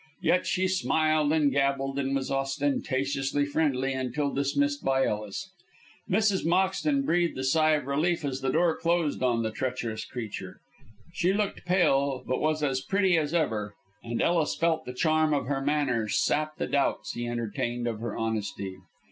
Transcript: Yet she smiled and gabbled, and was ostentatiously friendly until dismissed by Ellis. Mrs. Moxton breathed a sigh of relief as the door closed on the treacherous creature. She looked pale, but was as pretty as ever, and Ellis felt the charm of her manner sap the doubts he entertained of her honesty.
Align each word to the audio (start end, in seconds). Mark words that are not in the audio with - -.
Yet 0.23 0.47
she 0.47 0.67
smiled 0.67 1.31
and 1.31 1.51
gabbled, 1.51 1.99
and 1.99 2.15
was 2.15 2.31
ostentatiously 2.31 3.45
friendly 3.45 3.93
until 3.93 4.33
dismissed 4.33 4.83
by 4.83 5.05
Ellis. 5.05 5.51
Mrs. 6.09 6.43
Moxton 6.43 7.05
breathed 7.05 7.37
a 7.37 7.43
sigh 7.43 7.73
of 7.73 7.85
relief 7.85 8.25
as 8.25 8.41
the 8.41 8.49
door 8.49 8.75
closed 8.75 9.21
on 9.21 9.43
the 9.43 9.51
treacherous 9.51 10.03
creature. 10.03 10.59
She 11.13 11.33
looked 11.33 11.65
pale, 11.65 12.23
but 12.25 12.41
was 12.41 12.63
as 12.63 12.81
pretty 12.81 13.15
as 13.15 13.31
ever, 13.35 13.75
and 14.03 14.23
Ellis 14.23 14.55
felt 14.55 14.85
the 14.85 14.93
charm 14.95 15.35
of 15.35 15.45
her 15.45 15.61
manner 15.61 16.07
sap 16.07 16.57
the 16.57 16.65
doubts 16.65 17.11
he 17.11 17.27
entertained 17.27 17.85
of 17.85 17.99
her 17.99 18.17
honesty. 18.17 18.77